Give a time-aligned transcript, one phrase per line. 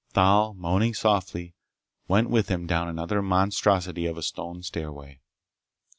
[0.13, 1.53] Thal, moaning softly,
[2.07, 5.19] went with him down another monstrosity of a stone stairway.